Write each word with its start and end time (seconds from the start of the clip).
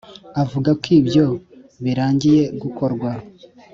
Avuga 0.41 0.69
ko 0.81 0.87
ibyo 0.99 1.25
birangiye 1.83 2.43
gukorwa 2.61 3.11